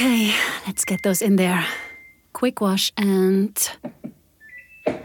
Okay, 0.00 0.32
let's 0.66 0.86
get 0.86 1.02
those 1.02 1.20
in 1.20 1.36
there. 1.36 1.62
Quick 2.32 2.62
wash 2.62 2.90
and. 2.96 3.70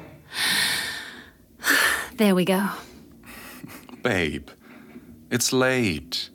There 2.16 2.34
we 2.34 2.46
go. 2.46 2.70
Babe, 4.04 4.48
it's 5.30 5.52
late. 5.52 6.30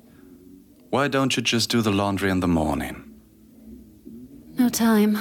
Why 0.91 1.09
don't 1.09 1.39
you 1.39 1.43
just 1.43 1.71
do 1.71 1.81
the 1.81 1.91
laundry 1.91 2.29
in 2.29 2.41
the 2.41 2.49
morning? 2.49 3.03
No 4.59 4.69
time. 4.69 5.17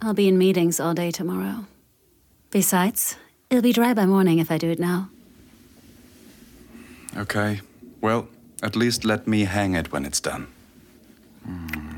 I'll 0.00 0.14
be 0.14 0.26
in 0.26 0.38
meetings 0.38 0.80
all 0.80 0.94
day 0.94 1.10
tomorrow. 1.10 1.66
Besides, 2.50 3.16
it'll 3.50 3.60
be 3.60 3.74
dry 3.74 3.92
by 3.92 4.06
morning 4.06 4.38
if 4.38 4.50
I 4.50 4.56
do 4.56 4.70
it 4.70 4.78
now. 4.78 5.10
Okay. 7.18 7.60
Well, 8.00 8.28
at 8.62 8.76
least 8.76 9.04
let 9.04 9.26
me 9.26 9.44
hang 9.44 9.74
it 9.74 9.92
when 9.92 10.06
it's 10.06 10.20
done. 10.20 10.46
Mm. 11.46 11.90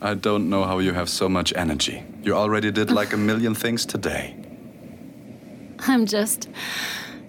I 0.00 0.14
don't 0.14 0.50
know 0.50 0.64
how 0.64 0.78
you 0.78 0.92
have 0.92 1.08
so 1.08 1.28
much 1.28 1.52
energy. 1.56 2.04
You 2.22 2.34
already 2.34 2.70
did 2.70 2.90
like 2.90 3.12
a 3.12 3.16
million 3.16 3.54
things 3.54 3.86
today. 3.86 4.36
I'm 5.80 6.06
just 6.06 6.48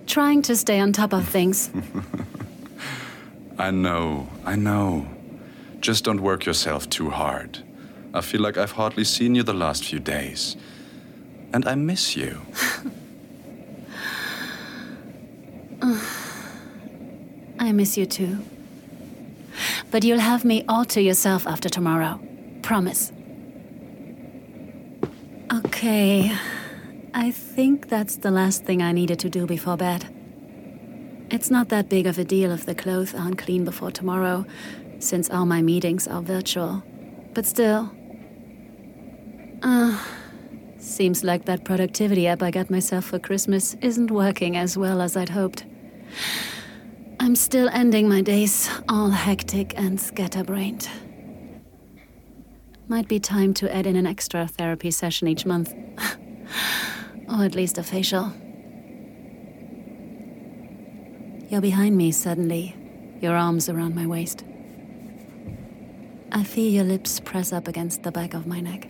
trying 0.05 0.41
to 0.43 0.55
stay 0.55 0.79
on 0.79 0.91
top 0.91 1.13
of 1.13 1.27
things. 1.27 1.69
I 3.59 3.71
know, 3.71 4.27
I 4.45 4.55
know. 4.55 5.07
Just 5.79 6.03
don't 6.03 6.21
work 6.21 6.45
yourself 6.45 6.89
too 6.89 7.09
hard. 7.09 7.63
I 8.13 8.21
feel 8.21 8.41
like 8.41 8.57
I've 8.57 8.71
hardly 8.71 9.03
seen 9.03 9.35
you 9.35 9.43
the 9.43 9.53
last 9.53 9.85
few 9.85 9.99
days. 9.99 10.57
And 11.53 11.67
I 11.67 11.75
miss 11.75 12.15
you. 12.17 12.41
I 17.59 17.71
miss 17.71 17.97
you 17.97 18.05
too. 18.05 18.39
But 19.89 20.03
you'll 20.03 20.19
have 20.19 20.43
me 20.43 20.65
all 20.67 20.83
to 20.85 21.01
yourself 21.01 21.47
after 21.47 21.69
tomorrow. 21.69 22.19
Promise. 22.67 23.13
Okay. 25.53 26.35
I 27.13 27.31
think 27.31 27.87
that's 27.87 28.17
the 28.17 28.29
last 28.29 28.65
thing 28.65 28.81
I 28.81 28.91
needed 28.91 29.19
to 29.19 29.29
do 29.29 29.45
before 29.45 29.77
bed. 29.77 30.05
It's 31.31 31.49
not 31.49 31.69
that 31.69 31.87
big 31.87 32.07
of 32.07 32.19
a 32.19 32.25
deal 32.25 32.51
if 32.51 32.65
the 32.65 32.75
clothes 32.75 33.15
aren't 33.15 33.37
clean 33.37 33.63
before 33.63 33.91
tomorrow, 33.91 34.45
since 34.99 35.29
all 35.29 35.45
my 35.45 35.61
meetings 35.61 36.09
are 36.09 36.21
virtual. 36.21 36.83
But 37.33 37.45
still. 37.45 37.89
Uh, 39.63 39.97
seems 40.77 41.23
like 41.23 41.45
that 41.45 41.63
productivity 41.63 42.27
app 42.27 42.43
I 42.43 42.51
got 42.51 42.69
myself 42.69 43.05
for 43.05 43.17
Christmas 43.17 43.75
isn't 43.75 44.11
working 44.11 44.57
as 44.57 44.77
well 44.77 44.99
as 44.99 45.15
I'd 45.15 45.29
hoped. 45.29 45.63
I'm 47.21 47.37
still 47.37 47.69
ending 47.69 48.09
my 48.09 48.21
days 48.21 48.69
all 48.89 49.11
hectic 49.11 49.73
and 49.79 50.01
scatterbrained. 50.01 50.89
Might 52.89 53.09
be 53.09 53.19
time 53.19 53.53
to 53.55 53.75
add 53.75 53.85
in 53.85 53.97
an 53.97 54.07
extra 54.07 54.47
therapy 54.47 54.91
session 54.91 55.27
each 55.27 55.45
month. 55.45 55.73
or 57.29 57.43
at 57.43 57.53
least 57.53 57.77
a 57.77 57.83
facial. 57.83 58.31
You're 61.49 61.61
behind 61.61 61.97
me 61.97 62.11
suddenly, 62.13 62.75
your 63.19 63.35
arms 63.35 63.67
around 63.67 63.93
my 63.93 64.07
waist. 64.07 64.45
I 66.31 66.43
feel 66.43 66.71
your 66.71 66.85
lips 66.85 67.19
press 67.19 67.51
up 67.51 67.67
against 67.67 68.03
the 68.03 68.11
back 68.11 68.33
of 68.33 68.47
my 68.47 68.61
neck. 68.61 68.87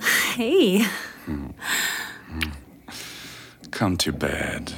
Hey. 0.36 0.82
Hmm. 1.24 1.46
Hmm. 2.26 2.50
Come 3.70 3.96
to 3.98 4.12
bed. 4.12 4.72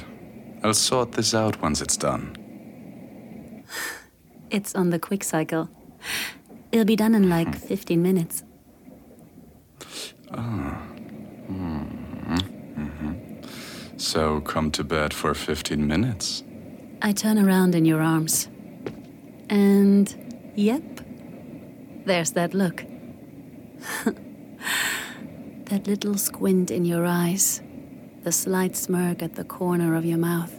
I'll 0.63 0.73
sort 0.73 1.11
this 1.13 1.33
out 1.33 1.61
once 1.61 1.81
it's 1.81 1.97
done. 1.97 2.35
It's 4.51 4.73
on 4.73 4.89
the 4.89 4.99
quick 4.99 5.23
cycle. 5.23 5.69
It'll 6.71 6.85
be 6.85 6.95
done 6.95 7.15
in 7.15 7.29
like 7.29 7.55
15 7.55 8.01
minutes. 8.01 8.43
Ah. 10.31 10.81
Mm-hmm. 11.49 13.17
So 13.97 14.41
come 14.41 14.71
to 14.71 14.83
bed 14.83 15.13
for 15.13 15.33
15 15.33 15.87
minutes. 15.87 16.43
I 17.01 17.13
turn 17.13 17.39
around 17.39 17.75
in 17.75 17.85
your 17.85 18.01
arms. 18.01 18.49
And 19.49 20.53
yep, 20.55 20.83
there's 22.05 22.31
that 22.31 22.53
look. 22.53 22.85
that 25.65 25.87
little 25.87 26.17
squint 26.17 26.69
in 26.69 26.85
your 26.85 27.05
eyes, 27.05 27.61
the 28.23 28.31
slight 28.31 28.75
smirk 28.75 29.23
at 29.23 29.35
the 29.35 29.43
corner 29.43 29.95
of 29.95 30.05
your 30.05 30.17
mouth. 30.17 30.53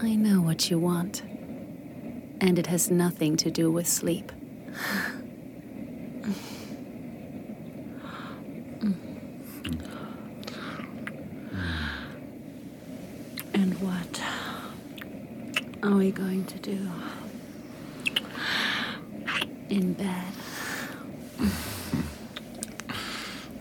I 0.00 0.14
know 0.14 0.40
what 0.40 0.70
you 0.70 0.78
want. 0.78 1.22
And 2.40 2.58
it 2.58 2.66
has 2.66 2.90
nothing 2.90 3.36
to 3.38 3.50
do 3.50 3.70
with 3.70 3.88
sleep. 3.88 4.30
And 13.54 13.80
what 13.80 14.22
are 15.82 15.96
we 15.96 16.10
going 16.10 16.44
to 16.44 16.58
do 16.58 16.90
in 19.70 19.94
bed? 19.94 20.32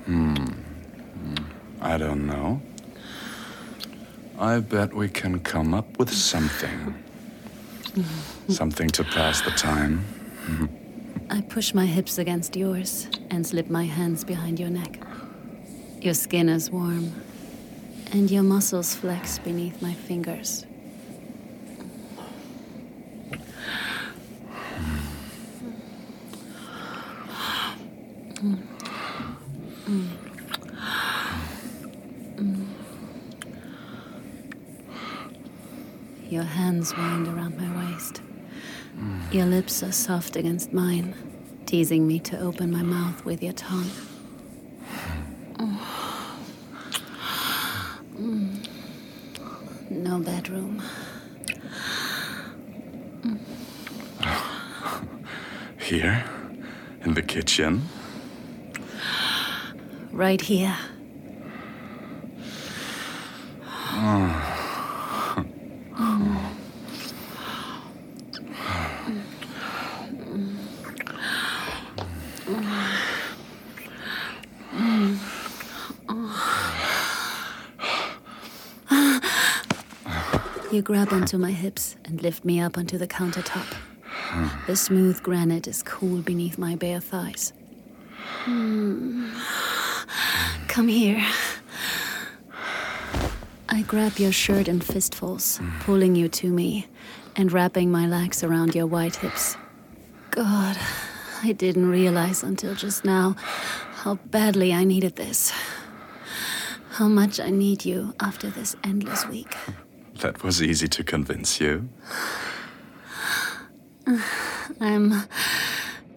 Hmm. 0.05 0.45
I 1.81 1.97
don't 1.97 2.27
know. 2.27 2.61
I 4.37 4.59
bet 4.59 4.93
we 4.93 5.07
can 5.07 5.39
come 5.39 5.73
up 5.73 5.97
with 5.97 6.11
something. 6.11 6.95
something 8.49 8.89
to 8.89 9.03
pass 9.03 9.41
the 9.41 9.51
time. 9.51 10.03
I 11.29 11.41
push 11.41 11.73
my 11.73 11.85
hips 11.85 12.17
against 12.17 12.55
yours 12.55 13.07
and 13.31 13.45
slip 13.45 13.69
my 13.69 13.83
hands 13.85 14.23
behind 14.23 14.59
your 14.59 14.69
neck. 14.69 14.99
Your 15.99 16.13
skin 16.13 16.49
is 16.49 16.69
warm, 16.69 17.13
and 18.11 18.29
your 18.29 18.43
muscles 18.43 18.95
flex 18.95 19.39
beneath 19.39 19.81
my 19.81 19.93
fingers. 19.93 20.65
Your 36.29 36.43
hands 36.43 36.95
wind 36.95 37.27
around 37.27 37.57
my. 37.57 37.64
Your 39.35 39.47
lips 39.47 39.83
are 39.83 39.91
soft 39.91 40.37
against 40.37 40.71
mine, 40.71 41.13
teasing 41.65 42.07
me 42.07 42.19
to 42.19 42.39
open 42.39 42.71
my 42.71 42.81
mouth 42.81 43.25
with 43.25 43.43
your 43.43 43.51
tongue. 43.51 43.91
Mm. 48.17 48.65
No 49.89 50.19
bedroom. 50.19 50.81
Here? 55.81 56.23
In 57.03 57.13
the 57.13 57.21
kitchen? 57.21 57.89
Right 60.13 60.39
here. 60.39 60.77
You 80.71 80.74
grab 80.85 81.11
onto 81.11 81.35
my 81.39 81.51
hips 81.51 81.95
and 82.05 82.21
lift 82.21 82.45
me 82.45 82.61
up 82.61 82.77
onto 82.77 82.95
the 82.95 83.07
countertop. 83.07 83.65
The 84.67 84.75
smooth 84.75 85.21
granite 85.23 85.67
is 85.67 85.81
cool 85.81 86.21
beneath 86.21 86.59
my 86.59 86.75
bare 86.75 86.99
thighs. 86.99 87.53
Hmm. 88.43 89.31
Come 90.67 90.87
here. 90.87 91.25
I 93.67 93.81
grab 93.81 94.19
your 94.19 94.31
shirt 94.31 94.67
in 94.67 94.79
fistfuls, 94.79 95.59
pulling 95.79 96.15
you 96.15 96.29
to 96.29 96.51
me 96.51 96.85
and 97.35 97.51
wrapping 97.51 97.91
my 97.91 98.05
legs 98.05 98.43
around 98.43 98.75
your 98.75 98.85
white 98.85 99.15
hips. 99.15 99.57
God, 100.29 100.77
I 101.41 101.53
didn't 101.53 101.89
realize 101.89 102.43
until 102.43 102.75
just 102.75 103.03
now 103.03 103.35
how 104.03 104.15
badly 104.29 104.71
I 104.71 104.83
needed 104.83 105.15
this. 105.15 105.51
How 106.91 107.07
much 107.07 107.39
I 107.39 107.49
need 107.49 107.85
you 107.85 108.13
after 108.19 108.51
this 108.51 108.75
endless 108.83 109.27
week. 109.27 109.57
That 110.21 110.43
was 110.43 110.61
easy 110.61 110.87
to 110.87 111.03
convince 111.03 111.59
you. 111.59 111.89
I'm 114.79 115.23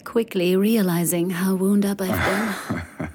quickly 0.03 0.55
realizing 0.55 1.29
how 1.31 1.55
wound 1.55 1.85
up 1.85 2.01
I've 2.01 2.67
been. 2.69 2.81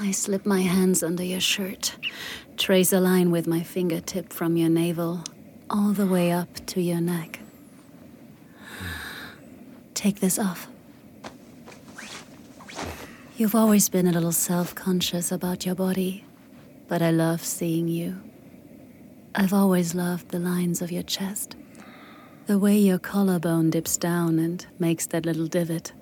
I 0.00 0.10
slip 0.12 0.46
my 0.46 0.60
hands 0.60 1.02
under 1.02 1.24
your 1.24 1.40
shirt, 1.40 1.96
trace 2.56 2.92
a 2.92 3.00
line 3.00 3.30
with 3.30 3.46
my 3.46 3.62
fingertip 3.62 4.32
from 4.32 4.56
your 4.56 4.68
navel 4.68 5.24
all 5.70 5.92
the 5.92 6.06
way 6.06 6.30
up 6.32 6.48
to 6.66 6.80
your 6.80 7.00
neck. 7.00 7.40
Take 9.94 10.20
this 10.20 10.38
off. 10.38 10.68
You've 13.36 13.54
always 13.54 13.88
been 13.88 14.06
a 14.06 14.12
little 14.12 14.32
self 14.32 14.74
conscious 14.74 15.30
about 15.32 15.66
your 15.66 15.74
body, 15.74 16.24
but 16.88 17.02
I 17.02 17.10
love 17.10 17.44
seeing 17.44 17.86
you. 17.86 18.20
I've 19.34 19.52
always 19.52 19.94
loved 19.94 20.30
the 20.30 20.38
lines 20.38 20.82
of 20.82 20.90
your 20.90 21.02
chest, 21.02 21.54
the 22.46 22.58
way 22.58 22.76
your 22.76 22.98
collarbone 22.98 23.70
dips 23.70 23.96
down 23.96 24.38
and 24.38 24.66
makes 24.78 25.06
that 25.06 25.26
little 25.26 25.46
divot. 25.46 25.92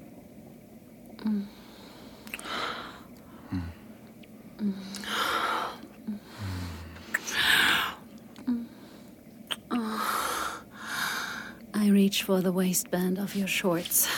I 11.74 11.88
reach 11.88 12.22
for 12.22 12.40
the 12.40 12.52
waistband 12.52 13.18
of 13.18 13.34
your 13.34 13.48
shorts 13.48 14.08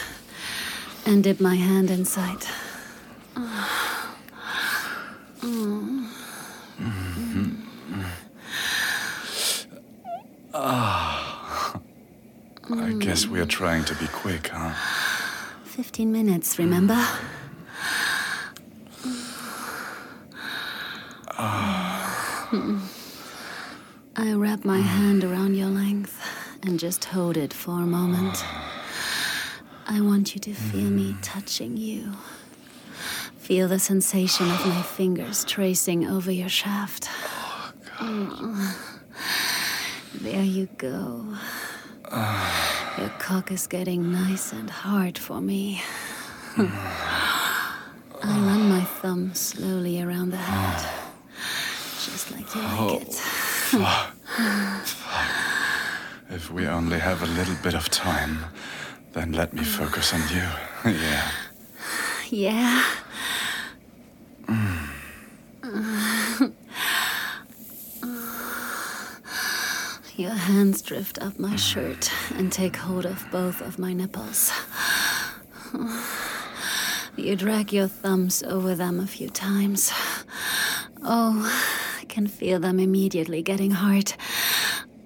and 1.05 1.25
dip 1.25 1.41
my 1.41 1.57
hand 1.57 1.91
inside. 1.91 2.45
Ah. 10.71 11.81
I 12.71 12.93
guess 12.93 13.27
we 13.27 13.41
are 13.41 13.47
trying 13.47 13.85
to 13.85 13.95
be 13.95 14.07
quick, 14.09 14.49
huh? 14.53 14.75
15 15.65 16.13
minutes, 16.13 16.59
remember? 16.59 17.03
Ah. 21.39 22.51
I 24.17 24.33
wrap 24.35 24.67
my 24.67 24.81
hand 24.81 25.25
around 25.25 25.55
your 25.55 25.69
length 25.69 26.23
and 26.63 26.79
just 26.79 27.07
hold 27.07 27.39
it 27.39 27.55
for 27.55 27.81
a 27.81 27.87
moment. 27.87 28.35
Ah. 28.37 28.83
I 29.87 30.03
want 30.03 30.35
you 30.35 30.41
to 30.43 30.53
feel 30.53 30.91
me 30.91 31.13
hmm. 31.13 31.21
touching 31.23 31.79
you. 31.79 32.13
Feel 33.39 33.69
the 33.69 33.79
sensation 33.79 34.51
of 34.51 34.67
my 34.67 34.83
fingers 34.83 35.47
tracing 35.47 36.07
over 36.07 36.31
your 36.31 36.51
shaft. 36.51 37.09
Oh, 38.01 38.39
mm. 38.43 38.88
There 40.31 40.43
you 40.45 40.69
go. 40.77 41.25
Your 42.99 43.09
cock 43.19 43.51
is 43.51 43.67
getting 43.67 44.13
nice 44.13 44.53
and 44.53 44.69
hard 44.69 45.17
for 45.17 45.41
me. 45.41 45.81
I 46.59 46.65
run 48.23 48.69
my 48.69 48.85
thumb 48.85 49.33
slowly 49.33 50.03
around 50.03 50.33
the 50.33 50.37
head, 50.37 50.87
just 52.05 52.31
like 52.31 52.55
you 52.55 52.61
like 52.61 53.03
it. 53.03 53.23
Oh, 53.73 54.13
if 56.29 56.51
we 56.51 56.67
only 56.67 56.99
have 56.99 57.23
a 57.23 57.27
little 57.27 57.57
bit 57.63 57.75
of 57.75 57.89
time, 57.89 58.45
then 59.15 59.33
let 59.33 59.55
me 59.55 59.65
focus 59.65 60.13
on 60.13 60.21
you. 60.29 60.47
yeah. 61.01 61.31
Yeah. 62.29 62.85
Your 70.19 70.35
hands 70.49 70.81
drift 70.81 71.19
up 71.21 71.39
my 71.39 71.55
shirt 71.57 72.11
and 72.37 72.51
take 72.51 72.75
hold 72.75 73.05
of 73.05 73.23
both 73.31 73.61
of 73.61 73.79
my 73.79 73.93
nipples. 73.93 74.51
You 77.17 77.37
drag 77.37 77.71
your 77.71 77.87
thumbs 77.87 78.43
over 78.43 78.75
them 78.75 78.99
a 78.99 79.07
few 79.07 79.29
times. 79.29 79.93
Oh, 81.03 81.45
I 82.01 82.05
can 82.07 82.27
feel 82.27 82.59
them 82.61 82.81
immediately 82.81 83.43
getting 83.43 83.73
hard. 83.73 84.15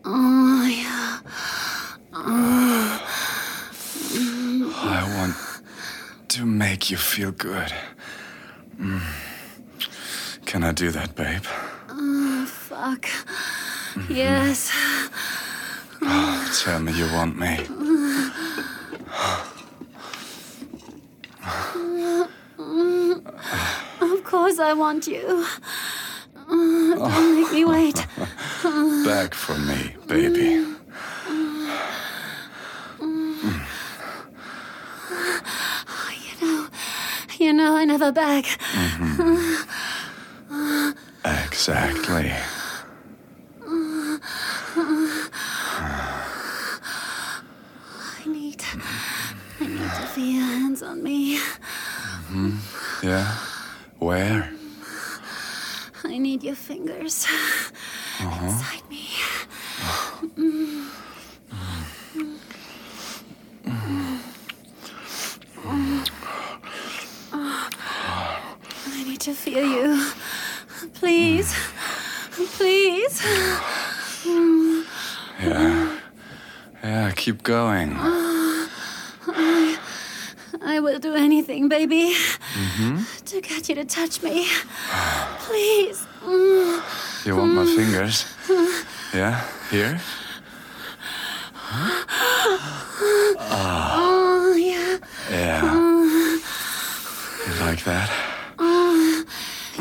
Oh, 0.05 0.65
yeah. 0.65 1.19
I 4.95 5.03
want 5.17 5.35
to 6.29 6.47
make 6.47 6.89
you 6.89 6.97
feel 6.97 7.33
good. 7.33 7.73
Mm. 8.79 9.03
Can 10.47 10.63
I 10.63 10.71
do 10.71 10.93
that, 10.93 11.17
babe? 11.17 11.47
Oh, 11.89 12.47
fuck. 12.47 13.09
Yes. 14.09 14.71
Tell 16.61 16.79
me 16.81 16.93
you 16.93 17.07
want 17.13 17.39
me. 17.39 17.67
Of 24.01 24.25
course 24.25 24.59
I 24.59 24.73
want 24.75 25.07
you. 25.07 25.47
Don't 26.49 27.41
make 27.41 27.53
me 27.53 27.65
wait. 27.65 28.07
Back 29.05 29.35
for 29.35 29.57
me, 29.59 29.97
baby. 30.07 30.67
You 36.21 36.35
know, 36.41 36.69
you 37.39 37.53
know 37.53 37.77
I 37.77 37.85
never 37.85 38.13
beg. 38.13 38.45
Mm-hmm. 38.45 39.63
Exactly. 41.47 42.33
I 48.25 48.27
need, 48.27 48.63
I 49.61 49.67
need 49.67 49.82
to 50.01 50.07
feel 50.09 50.27
your 50.27 50.45
hands 50.45 50.83
on 50.83 51.03
me. 51.03 51.39
Hmm. 52.29 52.57
Yeah? 53.03 53.27
Where? 53.99 54.51
I 56.05 56.19
need 56.19 56.43
your 56.43 56.57
fingers 56.57 57.27
inside 58.21 58.83
me. 58.91 59.09
I 68.87 69.05
need 69.05 69.21
to 69.21 69.35
feel 69.35 69.65
you. 69.65 70.11
Please. 70.95 71.55
Please. 72.57 73.23
Yeah. 75.41 75.99
Yeah, 76.83 77.13
keep 77.15 77.43
going. 77.43 77.97
I 80.73 80.81
will 80.81 80.99
do 80.99 81.15
anything, 81.15 81.69
baby, 81.69 82.15
mm-hmm. 82.55 83.03
to 83.27 83.41
get 83.43 83.69
you 83.69 83.75
to 83.75 83.85
touch 83.85 84.23
me. 84.23 84.47
Please. 85.41 86.07
Mm. 86.25 87.27
You 87.27 87.37
want 87.37 87.53
my 87.53 87.67
fingers? 87.67 88.25
Yeah? 89.13 89.47
Here? 89.71 90.01
Ah. 91.69 92.07
Oh, 93.99 94.55
yeah. 94.57 94.97
Yeah. 95.31 95.61
Uh. 95.63 96.39
You 97.47 97.55
like 97.61 97.85
that? 97.85 98.11
Uh, 98.59 99.25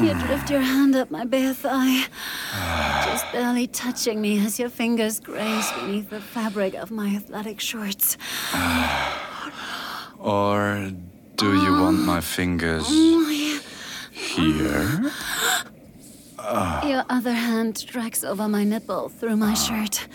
you 0.02 0.14
hmm. 0.14 0.20
drift 0.26 0.50
your 0.50 0.60
hand 0.60 0.98
up 0.98 1.10
my 1.10 1.24
bare 1.24 1.54
thigh, 1.54 2.08
ah. 2.52 3.08
just 3.10 3.32
barely 3.32 3.68
touching 3.68 4.20
me 4.20 4.46
as 4.46 4.60
your 4.60 4.70
fingers 4.70 5.22
graze 5.22 5.72
beneath 5.72 6.10
the 6.10 6.20
fabric 6.20 6.74
of 6.74 6.92
my 6.92 7.16
athletic 7.16 7.62
shorts. 7.62 8.18
Ah. 8.52 9.21
Or 10.22 10.92
do 11.36 11.62
you 11.64 11.72
want 11.82 12.00
my 12.00 12.22
fingers 12.22 12.88
here? 14.12 15.12
Your 16.84 17.04
other 17.10 17.32
hand 17.34 17.86
drags 17.88 18.24
over 18.24 18.48
my 18.48 18.64
nipple 18.64 19.10
through 19.10 19.38
my 19.38 19.56
shirt. 19.56 20.08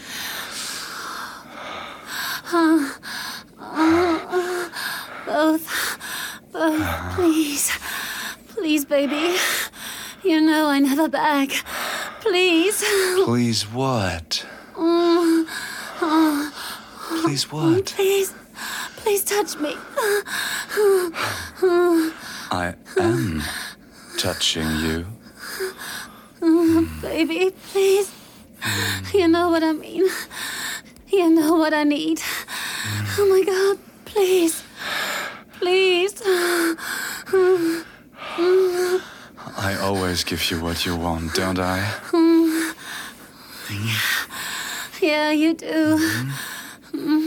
Both, 5.27 5.99
both, 6.53 7.15
please. 7.15 7.73
Please, 8.49 8.85
baby. 8.85 9.37
You 10.23 10.41
know 10.41 10.69
I 10.69 10.79
never 10.79 11.09
beg. 11.09 11.53
Please. 12.21 12.85
Please 13.25 13.63
what? 13.73 14.47
Mm. 14.75 15.47
Please 17.23 17.51
what? 17.51 17.87
Please. 17.87 18.33
Please 19.07 19.23
touch 19.23 19.57
me. 19.61 19.73
I 22.51 22.75
am 22.99 23.41
touching 24.19 24.69
you. 24.81 25.07
Baby, 27.01 27.53
please. 27.71 28.11
You 29.15 29.29
know 29.29 29.49
what 29.49 29.63
I 29.63 29.71
mean. 29.75 30.09
You 31.07 31.31
know 31.31 31.55
what 31.55 31.73
I 31.73 31.85
need. 31.85 32.21
Oh 33.17 33.27
my 33.31 33.45
god, 33.45 33.79
please. 34.07 34.65
Please. 35.61 36.21
I 39.57 39.77
always 39.81 40.25
give 40.25 40.51
you 40.51 40.61
what 40.61 40.85
you 40.85 40.97
want, 40.97 41.33
don't 41.35 41.61
I? 41.61 41.79
Yeah, 45.01 45.31
you 45.31 45.55
do. 45.55 45.97
Mm-hmm. 46.93 47.26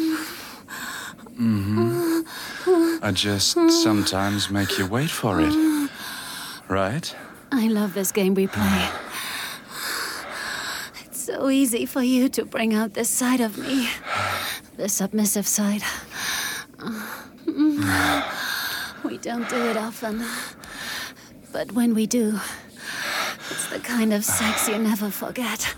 Mm-hmm. 1.39 3.03
I 3.03 3.11
just 3.11 3.53
sometimes 3.83 4.49
make 4.49 4.77
you 4.77 4.85
wait 4.85 5.09
for 5.09 5.39
it. 5.39 5.53
Right? 6.67 7.15
I 7.51 7.67
love 7.67 7.93
this 7.93 8.11
game 8.11 8.33
we 8.33 8.47
play. 8.47 8.61
Ah. 8.63 9.05
It's 11.05 11.19
so 11.23 11.49
easy 11.49 11.85
for 11.85 12.03
you 12.03 12.29
to 12.29 12.45
bring 12.45 12.73
out 12.73 12.93
this 12.93 13.09
side 13.09 13.39
of 13.39 13.57
me, 13.57 13.89
the 14.75 14.89
submissive 14.89 15.47
side. 15.47 15.81
Ah. 16.79 17.25
We 19.03 19.17
don't 19.17 19.47
do 19.49 19.69
it 19.69 19.77
often. 19.77 20.23
But 21.51 21.71
when 21.71 21.95
we 21.95 22.05
do, 22.05 22.39
it's 23.49 23.69
the 23.69 23.79
kind 23.79 24.13
of 24.13 24.23
sex 24.25 24.67
you 24.67 24.77
never 24.77 25.09
forget. 25.09 25.73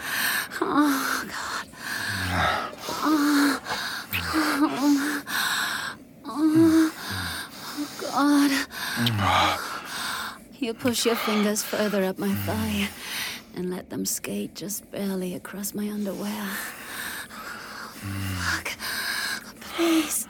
Oh, 0.59 1.23
God. 1.27 1.67
Oh, 3.03 3.59
oh, 6.25 6.91
God. 8.11 8.51
You 10.59 10.73
push 10.73 11.05
your 11.05 11.15
fingers 11.15 11.63
further 11.63 12.03
up 12.03 12.19
my 12.19 12.33
thigh 12.33 12.89
and 13.55 13.69
let 13.69 13.89
them 13.89 14.05
skate 14.05 14.53
just 14.55 14.89
barely 14.91 15.33
across 15.33 15.73
my 15.73 15.89
underwear. 15.89 16.45
Fuck. 17.99 18.71
Please. 19.75 20.27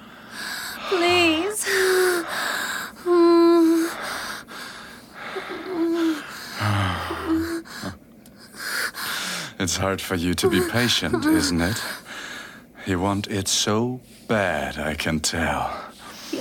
Please. 0.89 1.65
It's 9.59 9.77
hard 9.77 10.01
for 10.01 10.15
you 10.15 10.33
to 10.35 10.49
be 10.49 10.61
patient, 10.69 11.25
isn't 11.25 11.61
it? 11.61 11.83
You 12.85 12.99
want 12.99 13.27
it 13.27 13.47
so 13.47 14.01
bad, 14.27 14.79
I 14.79 14.95
can 14.95 15.19
tell. 15.19 15.80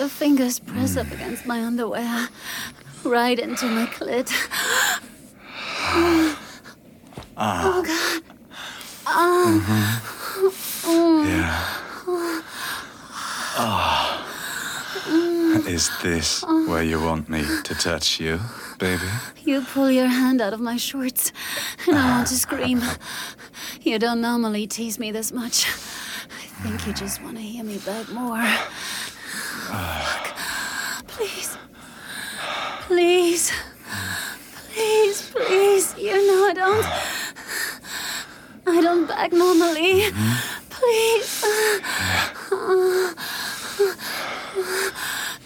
Your 0.00 0.08
fingers 0.08 0.58
press 0.58 0.96
up 0.96 1.08
hmm. 1.08 1.12
against 1.12 1.44
my 1.44 1.62
underwear, 1.62 2.30
right 3.04 3.38
into 3.38 3.66
my 3.66 3.84
clit. 3.84 4.32
Ah. 7.36 7.62
Oh, 7.66 7.82
God. 7.82 8.22
Mm-hmm. 9.04 9.98
Ah. 10.86 11.26
Yeah. 11.28 12.42
Ah. 13.58 14.26
Is 15.68 15.90
this 16.02 16.42
where 16.44 16.82
you 16.82 16.98
want 16.98 17.28
me 17.28 17.44
to 17.64 17.74
touch 17.74 18.18
you, 18.18 18.40
baby? 18.78 19.04
You 19.44 19.60
pull 19.60 19.90
your 19.90 20.06
hand 20.06 20.40
out 20.40 20.54
of 20.54 20.60
my 20.60 20.78
shorts, 20.78 21.30
and 21.86 21.98
I 21.98 22.10
want 22.16 22.28
to 22.28 22.34
scream. 22.46 22.80
You 23.82 23.98
don't 23.98 24.22
normally 24.22 24.66
tease 24.66 24.98
me 24.98 25.12
this 25.12 25.30
much. 25.30 25.66
I 25.66 26.46
think 26.62 26.86
you 26.86 26.94
just 26.94 27.22
want 27.22 27.36
to 27.36 27.42
hear 27.42 27.64
me 27.64 27.78
beg 27.84 28.08
more. 28.08 28.46
Fuck. 29.70 30.34
Please. 31.06 31.56
Please. 32.82 33.52
Please, 34.72 35.30
please. 35.30 35.94
You 35.96 36.26
know 36.26 36.48
I 36.48 36.52
don't. 36.54 36.86
I 38.66 38.80
don't 38.80 39.06
beg 39.06 39.32
normally. 39.32 40.10
Please. 40.70 41.44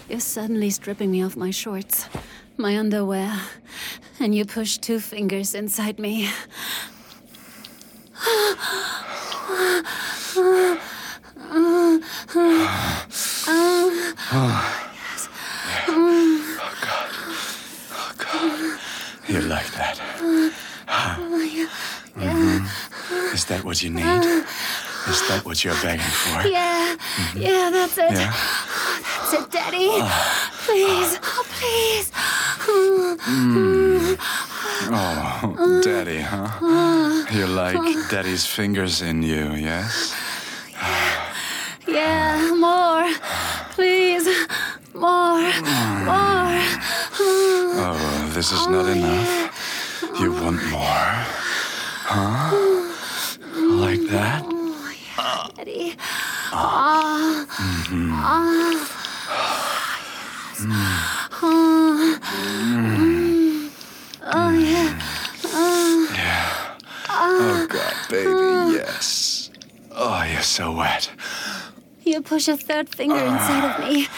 You're 0.09 0.21
suddenly 0.21 0.71
stripping 0.71 1.11
me 1.11 1.21
of 1.21 1.37
my 1.37 1.51
shorts, 1.51 2.09
my 2.57 2.79
underwear, 2.79 3.41
and 4.21 4.35
you 4.35 4.47
push 4.47 4.79
two 4.79 5.01
fingers 5.01 5.55
inside 5.55 5.99
me. 5.99 6.31
Ah. 13.47 14.15
Ah. 14.33 14.91
Oh, 15.89 16.45
oh, 18.35 18.79
you 19.29 19.41
like 19.41 19.71
that? 19.73 20.01
Oh 20.89 21.39
yeah. 21.41 21.69
Yeah. 22.19 22.69
Is 23.33 23.45
that 23.47 23.65
what 23.65 23.83
you 23.83 23.91
need? 23.91 24.05
Is 24.05 25.21
that 25.29 25.43
what 25.45 25.63
you're 25.65 25.81
begging 25.83 26.07
for? 26.07 26.49
Yeah, 26.49 26.97
mm-hmm. 26.97 27.39
yeah, 27.39 27.71
that's 27.71 27.99
it. 27.99 28.11
Yeah? 28.13 28.33
That's 28.33 29.33
it, 29.35 29.51
Daddy. 29.51 29.89
Ah. 29.93 30.51
Please, 30.65 31.19
oh, 31.23 31.45
please. 31.59 32.11
Mm. 33.29 34.17
Oh, 34.91 35.81
daddy, 35.85 36.21
huh? 36.21 37.27
You 37.31 37.47
like 37.47 37.77
daddy's 38.09 38.47
fingers 38.47 39.03
in 39.03 39.23
you, 39.23 39.53
yes? 39.53 40.15
More, 44.95 45.41
more. 46.07 46.63
Oh, 47.77 48.31
this 48.33 48.53
is 48.53 48.67
not 48.69 48.87
enough. 48.89 49.53
You 50.21 50.33
want 50.33 50.63
more? 50.71 51.15
Huh? 52.07 52.51
Like 53.57 54.03
that? 54.11 54.45
Daddy. 55.57 55.97
Ah. 56.53 57.47
Ah. 58.13 58.91
Oh, 64.27 64.51
yeah. 64.53 65.01
Oh, 67.11 67.67
God, 67.69 67.95
baby, 68.09 68.77
yes. 68.77 69.51
Oh, 69.93 70.23
you're 70.25 70.43
so 70.43 70.73
wet. 70.73 71.11
You 72.05 72.21
push 72.21 72.49
a 72.49 72.57
third 72.57 72.89
finger 72.89 73.17
inside 73.17 73.65
of 73.71 73.79
me, 73.89 74.09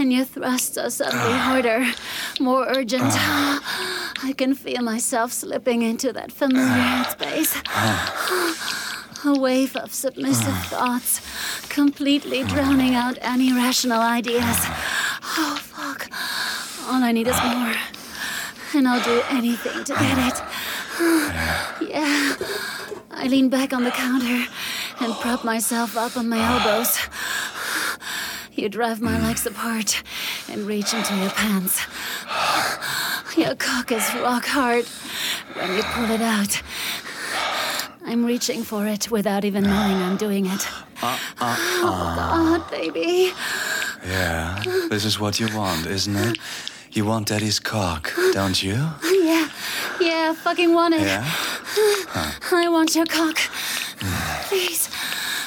and 0.00 0.12
your 0.12 0.24
thrusts 0.24 0.78
are 0.78 0.90
suddenly 0.90 1.32
harder, 1.32 1.84
more 2.40 2.66
urgent. 2.66 3.04
Ah. 3.04 4.16
I 4.22 4.32
can 4.32 4.54
feel 4.54 4.82
myself 4.82 5.30
slipping 5.32 5.82
into 5.82 6.12
that 6.12 6.32
familiar 6.32 6.64
ah. 6.66 7.08
space. 7.10 7.54
Ah. 7.66 9.22
A 9.26 9.38
wave 9.38 9.76
of 9.76 9.92
submissive 9.92 10.56
thoughts, 10.64 11.20
completely 11.68 12.42
drowning 12.44 12.94
out 12.94 13.18
any 13.20 13.52
rational 13.52 14.00
ideas. 14.00 14.56
Oh, 15.36 15.60
fuck. 15.60 16.08
All 16.88 17.04
I 17.04 17.12
need 17.12 17.28
is 17.28 17.36
more. 17.44 17.74
And 18.74 18.88
I'll 18.88 19.04
do 19.04 19.22
anything 19.28 19.84
to 19.84 19.92
get 19.92 20.18
it. 20.28 20.42
Yeah. 21.90 22.36
I 23.10 23.26
lean 23.28 23.50
back 23.50 23.74
on 23.74 23.84
the 23.84 23.90
counter 23.90 24.46
and 25.00 25.12
prop 25.14 25.44
myself 25.44 25.96
up 25.98 26.16
on 26.16 26.28
my 26.28 26.38
elbows. 26.38 26.96
You 28.60 28.68
drive 28.68 29.00
my 29.00 29.18
legs 29.26 29.46
apart 29.46 30.02
and 30.46 30.66
reach 30.66 30.92
into 30.92 31.16
your 31.16 31.30
pants. 31.30 31.80
Your 33.34 33.54
cock 33.54 33.90
is 33.90 34.04
rock 34.16 34.44
hard 34.44 34.84
when 35.54 35.76
you 35.76 35.82
pull 35.82 36.10
it 36.10 36.20
out. 36.20 36.60
I'm 38.04 38.22
reaching 38.26 38.62
for 38.62 38.86
it 38.86 39.10
without 39.10 39.46
even 39.46 39.64
knowing 39.64 39.96
I'm 39.96 40.18
doing 40.18 40.44
it. 40.44 40.68
Uh, 41.02 41.18
uh, 41.40 41.46
uh. 41.46 41.56
Oh, 41.80 42.58
God, 42.58 42.70
baby. 42.70 43.32
Yeah, 44.06 44.62
this 44.90 45.06
is 45.06 45.18
what 45.18 45.40
you 45.40 45.48
want, 45.56 45.86
isn't 45.86 46.14
it? 46.14 46.36
You 46.92 47.06
want 47.06 47.28
daddy's 47.28 47.60
cock, 47.60 48.12
don't 48.34 48.62
you? 48.62 48.74
Yeah, 49.22 49.48
yeah, 50.02 50.34
fucking 50.34 50.74
want 50.74 50.96
it. 50.96 51.00
Yeah? 51.00 51.24
I 52.52 52.68
want 52.68 52.94
your 52.94 53.06
cock. 53.06 53.38
Hmm. 54.00 54.48
Please, 54.48 54.90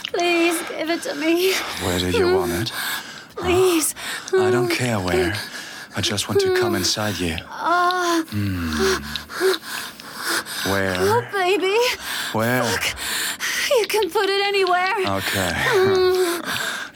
please 0.08 0.60
give 0.69 0.89
it 0.89 1.02
to 1.04 1.13
me. 1.13 1.54
Where 1.84 1.99
do 1.99 2.10
you 2.10 2.38
want 2.38 2.54
it? 2.54 2.71
Please. 3.43 3.93
I 4.34 4.49
don't 4.51 4.69
care 4.69 4.99
where. 4.99 5.34
I 5.95 6.01
just 6.01 6.27
want 6.29 6.39
to 6.41 6.56
come 6.60 6.75
inside 6.75 7.19
you. 7.19 7.36
Ah, 7.49 8.23
Where? 10.71 10.95
oh, 10.97 11.21
baby. 11.34 11.77
Where? 12.32 12.63
Look, 12.63 12.84
You 13.79 13.86
can 13.88 14.10
put 14.10 14.29
it 14.29 14.41
anywhere. 14.47 14.93
Okay. 15.19 15.53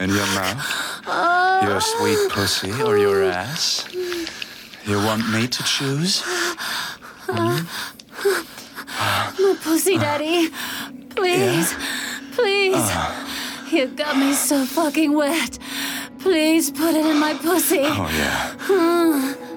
In 0.00 0.10
your 0.10 0.26
mouth? 0.34 1.02
Uh. 1.06 1.60
Your 1.68 1.80
sweet 1.80 2.30
pussy 2.30 2.72
or 2.82 2.98
your 2.98 3.24
ass? 3.24 3.84
You 4.84 4.96
want 5.04 5.28
me 5.30 5.46
to 5.48 5.62
choose? 5.64 6.22
Hmm? 7.28 7.64
My 9.42 9.56
pussy, 9.62 9.96
uh. 9.96 10.00
daddy. 10.00 10.48
Please, 11.10 11.74
please. 12.32 12.74
Uh. 12.76 13.24
You 13.70 13.86
got 13.88 14.16
me 14.16 14.32
so 14.32 14.64
fucking 14.64 15.12
wet. 15.12 15.58
Please 16.28 16.70
put 16.70 16.94
it 16.94 17.06
in 17.06 17.18
my 17.18 17.32
pussy. 17.32 17.80
Oh, 17.80 18.06
yeah. 18.12 19.47